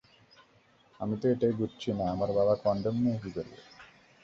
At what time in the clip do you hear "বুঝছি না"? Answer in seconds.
1.59-2.05